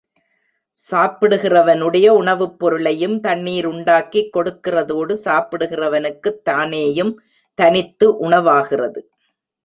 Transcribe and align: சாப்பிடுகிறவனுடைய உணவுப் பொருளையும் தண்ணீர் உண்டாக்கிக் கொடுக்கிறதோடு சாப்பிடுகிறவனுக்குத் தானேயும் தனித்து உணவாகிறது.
சாப்பிடுகிறவனுடைய 0.91 2.07
உணவுப் 2.07 2.59
பொருளையும் 2.59 3.19
தண்ணீர் 3.19 3.65
உண்டாக்கிக் 3.65 4.35
கொடுக்கிறதோடு 4.35 5.17
சாப்பிடுகிறவனுக்குத் 5.25 6.41
தானேயும் 6.49 7.15
தனித்து 7.53 8.17
உணவாகிறது. 8.17 9.09